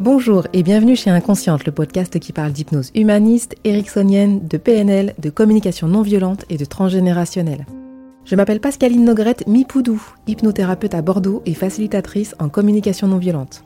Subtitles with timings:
[0.00, 5.30] Bonjour et bienvenue chez Inconsciente, le podcast qui parle d'hypnose humaniste, ericksonienne, de PNL, de
[5.30, 7.64] communication non violente et de transgénérationnelle.
[8.24, 13.62] Je m'appelle Pascaline Nogrette Mipoudou, hypnothérapeute à Bordeaux et facilitatrice en communication non violente.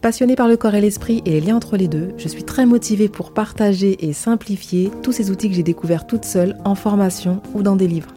[0.00, 2.66] Passionnée par le corps et l'esprit et les liens entre les deux, je suis très
[2.66, 7.40] motivée pour partager et simplifier tous ces outils que j'ai découverts toute seule en formation
[7.54, 8.14] ou dans des livres.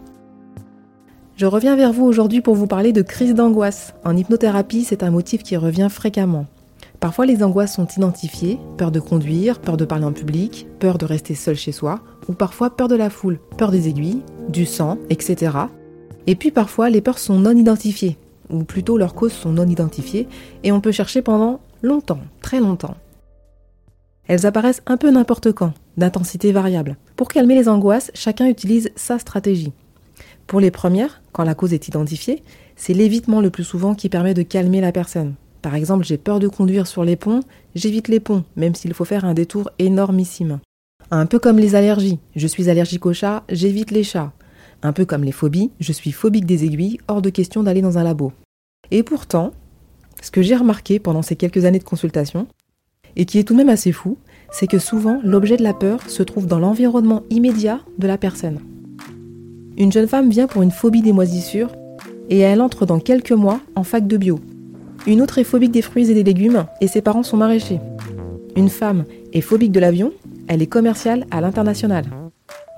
[1.38, 3.94] Je reviens vers vous aujourd'hui pour vous parler de crise d'angoisse.
[4.04, 6.48] En hypnothérapie, c'est un motif qui revient fréquemment.
[7.00, 11.06] Parfois, les angoisses sont identifiées, peur de conduire, peur de parler en public, peur de
[11.06, 14.98] rester seul chez soi, ou parfois peur de la foule, peur des aiguilles, du sang,
[15.10, 15.58] etc.
[16.28, 18.18] Et puis parfois, les peurs sont non identifiées,
[18.50, 20.28] ou plutôt leurs causes sont non identifiées,
[20.64, 22.96] et on peut chercher pendant longtemps, très longtemps.
[24.28, 26.98] Elles apparaissent un peu n'importe quand, d'intensité variable.
[27.16, 29.72] Pour calmer les angoisses, chacun utilise sa stratégie.
[30.48, 32.44] Pour les premières, quand la cause est identifiée,
[32.76, 35.36] c'est l'évitement le plus souvent qui permet de calmer la personne.
[35.62, 37.42] Par exemple, j'ai peur de conduire sur les ponts,
[37.76, 40.60] j'évite les ponts, même s'il faut faire un détour énormissime.
[41.12, 44.32] Un peu comme les allergies, je suis allergique aux chats, j'évite les chats.
[44.84, 47.98] Un peu comme les phobies, je suis phobique des aiguilles, hors de question d'aller dans
[47.98, 48.32] un labo.
[48.92, 49.52] Et pourtant,
[50.22, 52.48] ce que j'ai remarqué pendant ces quelques années de consultation,
[53.16, 54.18] et qui est tout de même assez fou,
[54.52, 58.60] c'est que souvent l'objet de la peur se trouve dans l'environnement immédiat de la personne.
[59.78, 61.72] Une jeune femme vient pour une phobie des moisissures
[62.30, 64.40] et elle entre dans quelques mois en fac de bio.
[65.08, 67.80] Une autre est phobique des fruits et des légumes et ses parents sont maraîchers.
[68.56, 70.12] Une femme est phobique de l'avion,
[70.48, 72.06] elle est commerciale à l'international.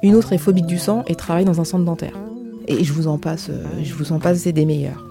[0.04, 2.14] Une autre est phobique du sang et travaille dans un centre dentaire.
[2.68, 5.06] Et je vous en passe, euh, je vous en passe, c'est des meilleurs.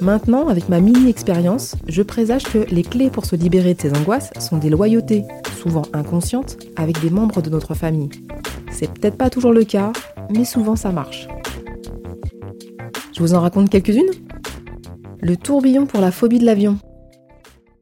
[0.00, 4.30] Maintenant, avec ma mini-expérience, je présage que les clés pour se libérer de ces angoisses
[4.38, 5.24] sont des loyautés,
[5.60, 8.10] souvent inconscientes, avec des membres de notre famille.
[8.70, 9.92] C'est peut-être pas toujours le cas,
[10.30, 11.26] mais souvent ça marche.
[13.12, 14.10] Je vous en raconte quelques-unes?
[15.20, 16.78] Le tourbillon pour la phobie de l'avion.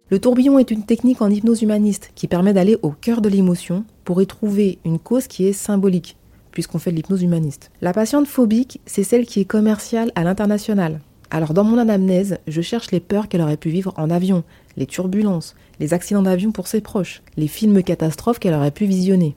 [0.08, 3.84] Le tourbillon est une technique en hypnose humaniste qui permet d'aller au cœur de l'émotion
[4.04, 6.16] pour y trouver une cause qui est symbolique,
[6.52, 7.70] puisqu'on fait de l'hypnose humaniste.
[7.82, 11.00] La patiente phobique, c'est celle qui est commerciale à l'international.
[11.30, 14.44] Alors dans mon anamnèse, je cherche les peurs qu'elle aurait pu vivre en avion,
[14.76, 19.34] les turbulences, les accidents d'avion pour ses proches, les films catastrophes qu'elle aurait pu visionner.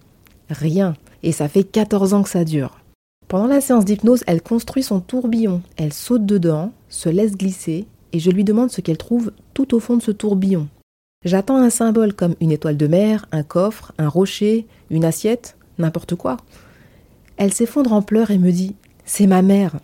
[0.50, 0.96] Rien.
[1.24, 2.80] Et ça fait 14 ans que ça dure.
[3.28, 5.62] Pendant la séance d'hypnose, elle construit son tourbillon.
[5.78, 9.80] Elle saute dedans, se laisse glisser, et je lui demande ce qu'elle trouve tout au
[9.80, 10.68] fond de ce tourbillon.
[11.26, 16.16] J'attends un symbole comme une étoile de mer, un coffre, un rocher, une assiette, n'importe
[16.16, 16.38] quoi.
[17.38, 19.78] Elle s'effondre en pleurs et me dit C'est ma mère.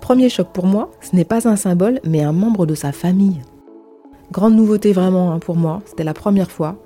[0.00, 3.40] Premier choc pour moi, ce n'est pas un symbole, mais un membre de sa famille.
[4.32, 6.76] Grande nouveauté vraiment hein, pour moi, c'était la première fois.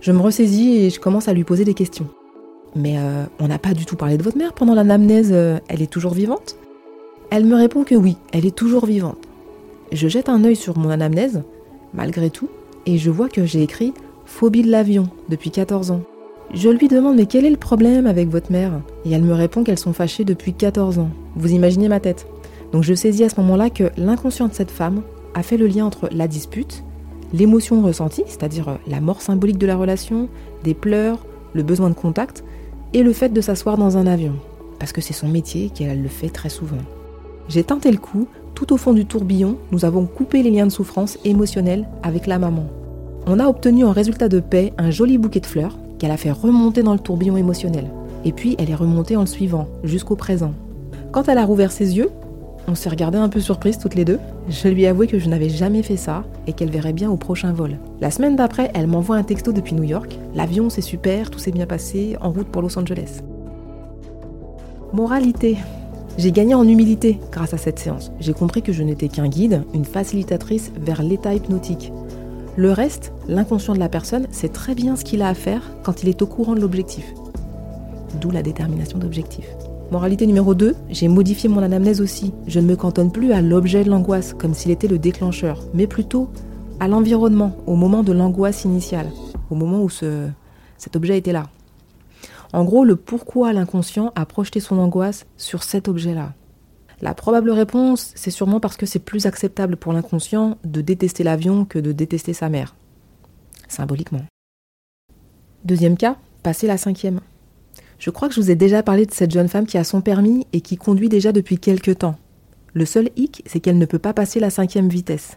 [0.00, 2.08] Je me ressaisis et je commence à lui poser des questions.
[2.74, 5.82] Mais euh, on n'a pas du tout parlé de votre mère pendant l'anamnèse, euh, elle
[5.82, 6.56] est toujours vivante?
[7.30, 9.18] Elle me répond que oui, elle est toujours vivante.
[9.90, 11.42] Je jette un œil sur mon anamnèse,
[11.92, 12.48] malgré tout,
[12.86, 13.92] et je vois que j'ai écrit
[14.26, 16.02] phobie de l'avion depuis 14 ans.
[16.54, 18.80] Je lui demande mais quel est le problème avec votre mère?
[19.04, 21.10] Et elle me répond qu'elles sont fâchées depuis 14 ans.
[21.34, 22.28] Vous imaginez ma tête
[22.72, 25.02] Donc je saisis à ce moment-là que l'inconscient de cette femme
[25.34, 26.84] a fait le lien entre la dispute,
[27.32, 30.28] l'émotion ressentie, c'est-à-dire la mort symbolique de la relation,
[30.62, 32.44] des pleurs, le besoin de contact,
[32.92, 34.36] et le fait de s'asseoir dans un avion,
[34.78, 36.78] parce que c'est son métier qu'elle le fait très souvent.
[37.48, 40.72] J'ai tenté le coup, tout au fond du tourbillon, nous avons coupé les liens de
[40.72, 42.66] souffrance émotionnelle avec la maman.
[43.26, 46.30] On a obtenu en résultat de paix un joli bouquet de fleurs qu'elle a fait
[46.30, 47.90] remonter dans le tourbillon émotionnel.
[48.24, 50.54] Et puis elle est remontée en le suivant, jusqu'au présent.
[51.12, 52.10] Quand elle a rouvert ses yeux,
[52.68, 54.18] on s'est regardé un peu surprise toutes les deux.
[54.48, 57.52] Je lui ai que je n'avais jamais fait ça et qu'elle verrait bien au prochain
[57.52, 57.78] vol.
[58.00, 60.18] La semaine d'après, elle m'envoie un texto depuis New York.
[60.34, 63.20] L'avion, c'est super, tout s'est bien passé, en route pour Los Angeles.
[64.92, 65.58] Moralité.
[66.18, 68.10] J'ai gagné en humilité grâce à cette séance.
[68.20, 71.92] J'ai compris que je n'étais qu'un guide, une facilitatrice vers l'état hypnotique.
[72.56, 76.02] Le reste, l'inconscient de la personne, sait très bien ce qu'il a à faire quand
[76.02, 77.12] il est au courant de l'objectif.
[78.18, 79.46] D'où la détermination d'objectif.
[79.90, 82.32] Moralité numéro 2, j'ai modifié mon anamnèse aussi.
[82.46, 85.86] Je ne me cantonne plus à l'objet de l'angoisse, comme s'il était le déclencheur, mais
[85.86, 86.30] plutôt
[86.80, 89.10] à l'environnement, au moment de l'angoisse initiale,
[89.50, 90.28] au moment où ce,
[90.78, 91.44] cet objet était là.
[92.56, 96.32] En gros, le pourquoi l'inconscient a projeté son angoisse sur cet objet-là.
[97.02, 101.66] La probable réponse, c'est sûrement parce que c'est plus acceptable pour l'inconscient de détester l'avion
[101.66, 102.74] que de détester sa mère.
[103.68, 104.22] Symboliquement.
[105.66, 107.20] Deuxième cas, passer la cinquième.
[107.98, 110.00] Je crois que je vous ai déjà parlé de cette jeune femme qui a son
[110.00, 112.16] permis et qui conduit déjà depuis quelques temps.
[112.72, 115.36] Le seul hic, c'est qu'elle ne peut pas passer la cinquième vitesse.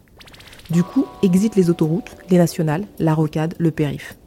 [0.69, 4.17] Du coup, exit les autoroutes, les nationales, la rocade, le périph.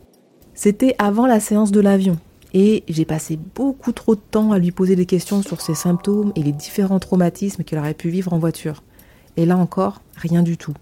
[0.52, 2.18] C'était avant la séance de l'avion,
[2.54, 6.32] et j'ai passé beaucoup trop de temps à lui poser des questions sur ses symptômes
[6.36, 8.82] et les différents traumatismes qu'elle aurait pu vivre en voiture.
[9.36, 10.74] Et là encore, rien du tout.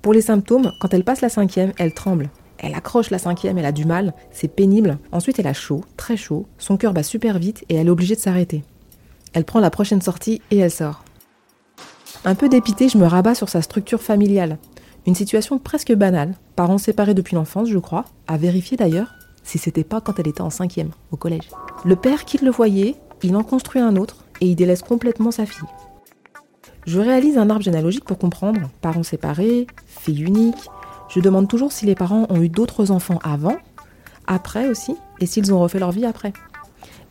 [0.00, 2.30] Pour les symptômes, quand elle passe la cinquième, elle tremble.
[2.58, 4.98] Elle accroche la cinquième, elle a du mal, c'est pénible.
[5.10, 8.14] Ensuite, elle a chaud, très chaud, son cœur bat super vite et elle est obligée
[8.14, 8.62] de s'arrêter.
[9.32, 11.04] Elle prend la prochaine sortie et elle sort.
[12.24, 14.58] Un peu dépité, je me rabats sur sa structure familiale.
[15.06, 19.84] Une situation presque banale, parents séparés depuis l'enfance, je crois, à vérifier d'ailleurs si c'était
[19.84, 21.48] pas quand elle était en cinquième, au collège.
[21.84, 25.46] Le père quitte le foyer, il en construit un autre et il délaisse complètement sa
[25.46, 25.68] fille.
[26.86, 30.68] Je réalise un arbre généalogique pour comprendre parents séparés, fille unique.
[31.08, 33.56] Je demande toujours si les parents ont eu d'autres enfants avant,
[34.26, 36.32] après aussi, et s'ils ont refait leur vie après.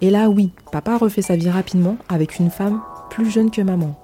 [0.02, 3.96] Et là, oui, papa refait sa vie rapidement avec une femme plus jeune que maman.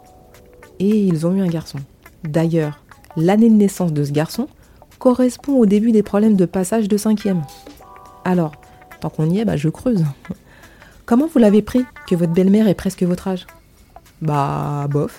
[0.79, 1.79] Et ils ont eu un garçon.
[2.23, 2.83] D'ailleurs,
[3.15, 4.47] l'année de naissance de ce garçon
[4.99, 7.41] correspond au début des problèmes de passage de cinquième.
[8.27, 8.51] Alors,
[8.99, 10.03] tant qu'on y est, bah, je creuse.
[11.05, 13.47] Comment vous l'avez pris que votre belle-mère ait presque votre âge?
[14.21, 15.17] Bah, bof.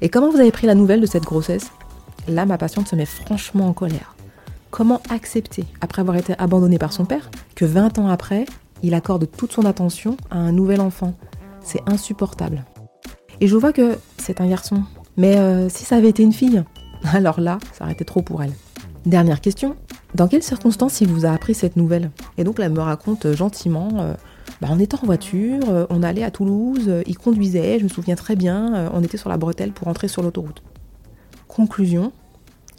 [0.00, 1.70] Et comment vous avez pris la nouvelle de cette grossesse?
[2.28, 4.14] Là, ma patiente se met franchement en colère.
[4.70, 8.46] Comment accepter, après avoir été abandonnée par son père, que 20 ans après,
[8.82, 11.12] il accorde toute son attention à un nouvel enfant?
[11.60, 12.64] C'est insupportable.
[13.42, 14.82] Et je vois que c'est un garçon.
[15.18, 16.64] Mais euh, si ça avait été une fille,
[17.12, 18.54] alors là, ça aurait été trop pour elle.
[19.04, 19.76] Dernière question,
[20.14, 22.10] dans quelles circonstances il vous a appris cette nouvelle?
[22.40, 24.14] Et donc elle me raconte euh, gentiment, euh,
[24.60, 25.60] bah, on était en voiture,
[25.90, 29.36] on allait à Toulouse, il conduisait, je me souviens très bien, on était sur la
[29.36, 30.62] bretelle pour entrer sur l'autoroute.
[31.48, 32.12] Conclusion,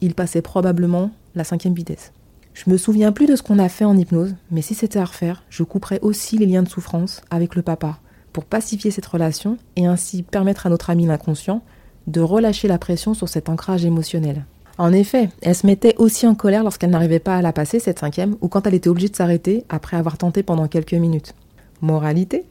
[0.01, 2.11] il passait probablement la cinquième vitesse.
[2.53, 5.05] Je me souviens plus de ce qu'on a fait en hypnose, mais si c'était à
[5.05, 7.99] refaire, je couperais aussi les liens de souffrance avec le papa,
[8.33, 11.63] pour pacifier cette relation et ainsi permettre à notre ami l'inconscient
[12.07, 14.45] de relâcher la pression sur cet ancrage émotionnel.
[14.81, 17.99] En effet, elle se mettait aussi en colère lorsqu'elle n'arrivait pas à la passer, cette
[17.99, 21.35] cinquième, ou quand elle était obligée de s'arrêter après avoir tenté pendant quelques minutes.
[21.81, 22.45] Moralité?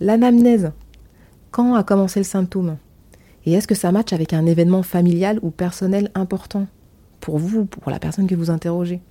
[0.00, 0.72] L'anamnèse.
[1.50, 2.78] Quand a commencé le symptôme?
[3.44, 6.68] Et est-ce que ça matche avec un événement familial ou personnel important?
[7.20, 9.02] Pour vous, pour la personne que vous interrogez?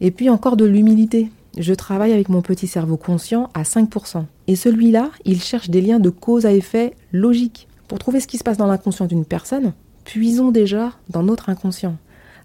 [0.00, 4.24] Et puis encore de l'humilité je travaille avec mon petit cerveau conscient à 5%.
[4.46, 7.68] Et celui-là, il cherche des liens de cause à effet logiques.
[7.88, 11.96] Pour trouver ce qui se passe dans l'inconscient d'une personne, puisons déjà dans notre inconscient,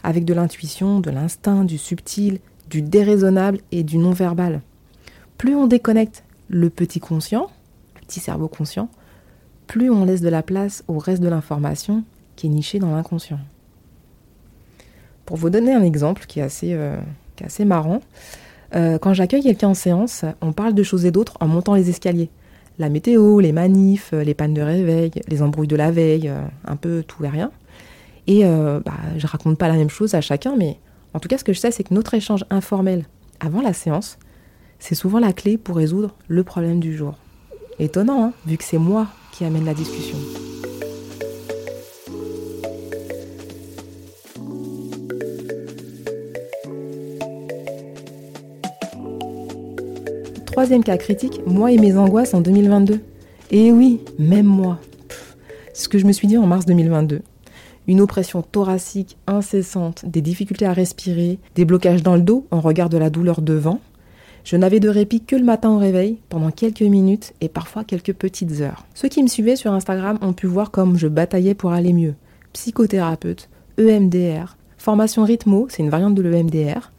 [0.04, 2.39] avec de l'intuition, de l'instinct, du subtil,
[2.69, 4.62] du déraisonnable et du non-verbal.
[5.38, 7.50] Plus on déconnecte le petit conscient,
[7.95, 8.89] le petit cerveau conscient,
[9.68, 12.04] plus on laisse de la place au reste de l'information
[12.36, 13.39] qui est nichée dans l'inconscient.
[15.25, 16.98] Pour vous donner un exemple qui est assez, euh,
[17.65, 18.00] marrant,
[18.75, 21.89] euh, quand j'accueille quelqu'un en séance, on parle de choses et d'autres en montant les
[21.89, 22.30] escaliers.
[22.79, 26.75] La météo, les manifs, les pannes de réveil, les embrouilles de la veille, euh, un
[26.75, 27.51] peu tout et rien.
[28.27, 30.77] Et euh, bah, je raconte pas la même chose à chacun, mais
[31.13, 33.06] en tout cas, ce que je sais, c'est que notre échange informel
[33.39, 34.19] avant la séance,
[34.79, 37.15] c'est souvent la clé pour résoudre le problème du jour.
[37.79, 40.18] Étonnant, hein, vu que c'est moi qui amène la discussion.
[50.57, 53.00] Troisième cas critique, moi et mes angoisses en 2022.
[53.51, 54.80] Et oui, même moi.
[55.75, 57.21] ce que je me suis dit en mars 2022.
[57.86, 62.89] Une oppression thoracique incessante, des difficultés à respirer, des blocages dans le dos en regard
[62.89, 63.81] de la douleur devant.
[64.45, 68.13] Je n'avais de répit que le matin au réveil, pendant quelques minutes et parfois quelques
[68.13, 68.88] petites heures.
[68.95, 72.15] Ceux qui me suivaient sur Instagram ont pu voir comme je bataillais pour aller mieux.
[72.53, 76.91] Psychothérapeute, EMDR, formation rythmo, c'est une variante de l'EMDR,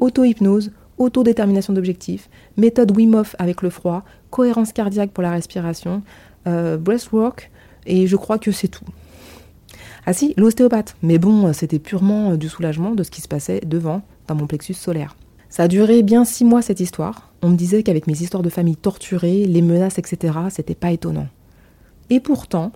[0.00, 6.02] auto-hypnose, autodétermination d'objectifs, méthode Wim avec le froid, cohérence cardiaque pour la respiration,
[6.46, 7.50] euh, breathwork,
[7.86, 8.84] et je crois que c'est tout.
[10.06, 13.60] Ah si, l'ostéopathe, mais bon, c'était purement euh, du soulagement de ce qui se passait
[13.66, 15.16] devant, dans mon plexus solaire.
[15.48, 17.32] Ça a duré bien six mois cette histoire.
[17.42, 21.28] On me disait qu'avec mes histoires de famille torturées, les menaces, etc., c'était pas étonnant.
[22.10, 22.72] Et pourtant,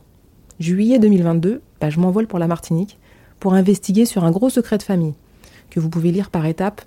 [0.58, 2.98] juillet 2022, bah, je m'envole pour la Martinique
[3.38, 5.14] pour investiguer sur un gros secret de famille,
[5.70, 6.82] que vous pouvez lire par étapes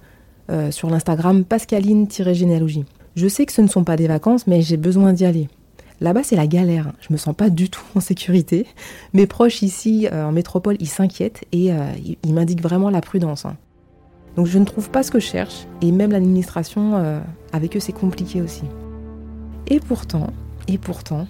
[0.49, 2.85] euh, sur l'Instagram pascaline-généalogie.
[3.15, 5.49] Je sais que ce ne sont pas des vacances, mais j'ai besoin d'y aller.
[6.01, 6.91] Là-bas, c'est la galère.
[6.99, 8.65] Je me sens pas du tout en sécurité.
[9.13, 11.77] Mes proches ici, euh, en métropole, ils s'inquiètent et euh,
[12.23, 13.45] ils, m'indiquent vraiment la prudence.
[13.45, 13.55] Hein.
[14.35, 17.21] Donc je ne trouve pas ce que je cherche et même l'administration,
[17.51, 18.63] avec eux, c'est compliqué aussi.
[19.67, 20.33] Et pourtant,
[20.67, 21.27] et pourtant,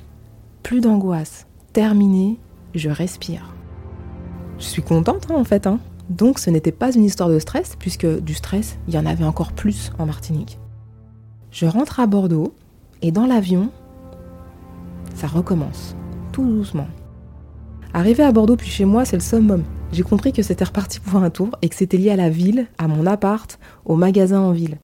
[0.63, 1.45] plus d'angoisse.
[1.73, 2.39] Terminé,
[2.73, 3.53] je respire.
[4.57, 5.67] Je suis contente hein, en fait.
[5.67, 5.79] Hein.
[6.09, 9.25] Donc ce n'était pas une histoire de stress, puisque du stress, il y en avait
[9.25, 10.59] encore plus en Martinique.
[11.51, 12.53] Je rentre à Bordeaux,
[13.01, 13.69] et dans l'avion,
[15.15, 15.95] ça recommence,
[16.31, 16.87] tout doucement.
[17.93, 19.63] Arrivé à Bordeaux puis chez moi, c'est le summum.
[19.91, 22.67] J'ai compris que c'était reparti pour un tour et que c'était lié à la ville,
[22.79, 24.77] à mon appart, au magasin en ville.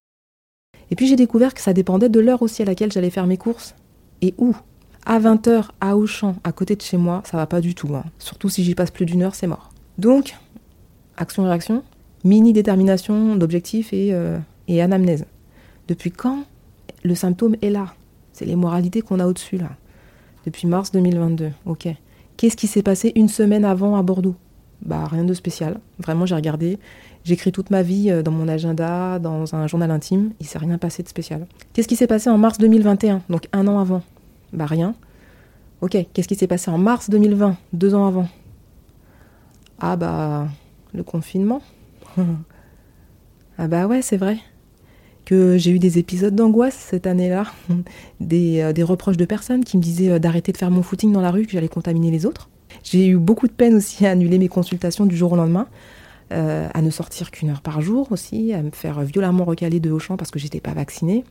[0.92, 3.38] Et puis j'ai découvert que ça dépendait de l'heure aussi à laquelle j'allais faire mes
[3.38, 3.74] courses.
[4.22, 4.56] Et où?
[5.06, 7.96] À 20h, à Auchan, à côté de chez moi, ça va pas du tout.
[7.96, 8.04] Hein.
[8.20, 9.72] Surtout si j'y passe plus d'une heure, c'est mort.
[9.98, 10.36] Donc,
[11.20, 11.84] action-réaction,
[12.24, 15.26] mini-détermination d'objectifs et, euh, et anamnèse.
[15.88, 16.46] Depuis quand
[17.04, 17.94] le symptôme est là?
[18.34, 19.70] C'est les moralités qu'on a au-dessus là.
[20.46, 21.90] Depuis mars 2022, ok.
[22.38, 24.36] Qu'est-ce qui s'est passé une semaine avant à Bordeaux?
[24.82, 25.80] Bah rien de spécial.
[26.00, 26.80] Vraiment, j'ai regardé.
[27.26, 30.32] J'écris toute ma vie euh, dans mon agenda, dans un journal intime.
[30.40, 31.48] Il s'est rien passé de spécial.
[31.74, 34.02] Qu'est-ce qui s'est passé en mars 2021 Donc un an avant
[34.54, 34.96] Bah rien.
[35.82, 38.28] Ok, qu'est-ce qui s'est passé en mars 2020 Deux ans avant?
[39.80, 40.48] Ah bah
[40.94, 41.62] le confinement.
[43.58, 44.38] ah bah ouais, c'est vrai.
[45.26, 47.46] Que j'ai eu des épisodes d'angoisse cette année-là,
[48.20, 51.12] des, euh, des, reproches de personnes qui me disaient euh, d'arrêter de faire mon footing
[51.12, 52.50] dans la rue, que j'allais contaminer les autres.
[52.84, 55.68] J'ai eu beaucoup de peine aussi à annuler mes consultations du jour au lendemain,
[56.32, 59.92] euh, à ne sortir qu'une heure par jour aussi, à me faire violemment recaler de
[59.92, 61.24] haut champ parce que j'étais pas vaccinée.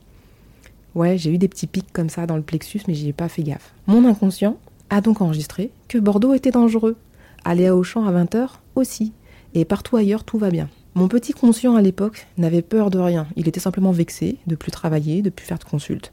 [0.95, 3.29] Ouais, j'ai eu des petits pics comme ça dans le plexus, mais j'y ai pas
[3.29, 3.73] fait gaffe.
[3.87, 4.59] Mon inconscient
[4.91, 6.97] a donc enregistré que Bordeaux était dangereux.
[7.45, 9.12] Aller à Auchan à 20h aussi.
[9.55, 10.69] Et partout ailleurs, tout va bien.
[10.95, 13.26] Mon petit conscient à l'époque n'avait peur de rien.
[13.37, 16.12] Il était simplement vexé de plus travailler, de plus faire de consultes,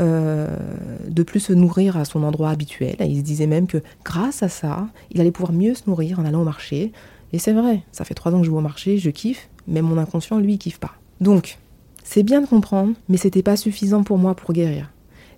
[0.00, 0.56] euh,
[1.08, 2.96] de plus se nourrir à son endroit habituel.
[3.00, 6.24] Il se disait même que grâce à ça, il allait pouvoir mieux se nourrir en
[6.24, 6.92] allant au marché.
[7.32, 9.82] Et c'est vrai, ça fait trois ans que je vais au marché, je kiffe, mais
[9.82, 10.94] mon inconscient, lui, il kiffe pas.
[11.20, 11.58] Donc,
[12.02, 14.90] c'est bien de comprendre, mais c'était pas suffisant pour moi pour guérir.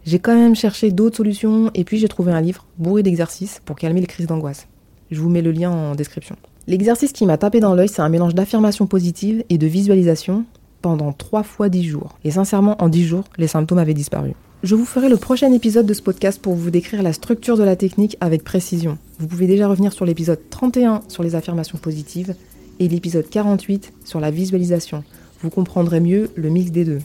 [0.05, 3.76] J'ai quand même cherché d'autres solutions et puis j'ai trouvé un livre bourré d'exercices pour
[3.76, 4.69] calmer les crises d'angoisse.
[5.11, 6.37] Je vous mets le lien en description.
[6.68, 10.44] L'exercice qui m'a tapé dans l'œil, c'est un mélange d'affirmations positives et de visualisation
[10.82, 12.18] pendant 3 fois 10 jours.
[12.25, 14.32] Et sincèrement, en 10 jours, les symptômes avaient disparu.
[14.64, 17.62] Je vous ferai le prochain épisode de ce podcast pour vous décrire la structure de
[17.62, 18.99] la technique avec précision.
[19.20, 22.35] Vous pouvez déjà revenir sur l'épisode 31 sur les affirmations positives
[22.80, 25.04] et l'épisode 48 sur la visualisation.
[25.42, 26.99] Vous comprendrez mieux le mix des deux.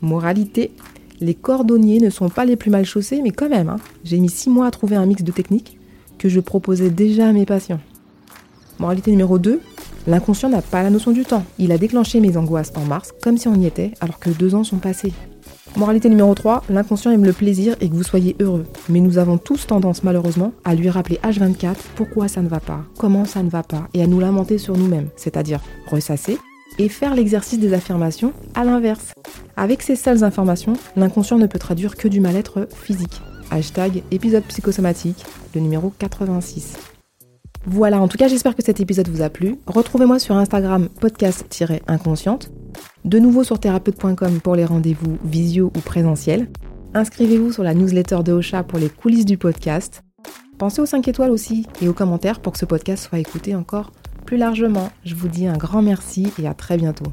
[0.00, 0.70] Moralité,
[1.20, 4.30] les cordonniers ne sont pas les plus mal chaussés, mais quand même, hein, j'ai mis
[4.30, 5.76] 6 mois à trouver un mix de techniques
[6.18, 7.80] que je proposais déjà à mes patients.
[8.82, 9.60] Moralité numéro 2,
[10.08, 11.44] l'inconscient n'a pas la notion du temps.
[11.56, 14.56] Il a déclenché mes angoisses en mars, comme si on y était, alors que deux
[14.56, 15.12] ans sont passés.
[15.76, 18.66] Moralité numéro 3, l'inconscient aime le plaisir et que vous soyez heureux.
[18.88, 22.80] Mais nous avons tous tendance malheureusement à lui rappeler H24 pourquoi ça ne va pas,
[22.98, 26.38] comment ça ne va pas, et à nous lamenter sur nous-mêmes, c'est-à-dire ressasser
[26.80, 29.12] et faire l'exercice des affirmations à l'inverse.
[29.56, 33.22] Avec ces seules informations, l'inconscient ne peut traduire que du mal-être physique.
[33.52, 35.24] Hashtag épisode psychosomatique,
[35.54, 36.91] le numéro 86.
[37.64, 39.56] Voilà, en tout cas, j'espère que cet épisode vous a plu.
[39.66, 42.50] Retrouvez-moi sur Instagram podcast-inconsciente.
[43.04, 46.48] De nouveau sur thérapeute.com pour les rendez-vous visio ou présentiels.
[46.94, 50.02] Inscrivez-vous sur la newsletter de Ocha pour les coulisses du podcast.
[50.58, 53.92] Pensez aux 5 étoiles aussi et aux commentaires pour que ce podcast soit écouté encore
[54.26, 54.90] plus largement.
[55.04, 57.10] Je vous dis un grand merci et à très bientôt.